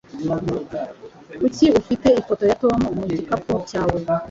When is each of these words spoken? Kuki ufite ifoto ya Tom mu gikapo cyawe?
Kuki 1.39 1.65
ufite 1.79 2.07
ifoto 2.19 2.43
ya 2.49 2.55
Tom 2.61 2.79
mu 2.97 3.03
gikapo 3.11 3.53
cyawe? 3.69 3.99